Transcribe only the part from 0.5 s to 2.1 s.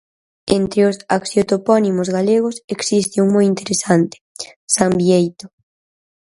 Entre os haxiotopónimos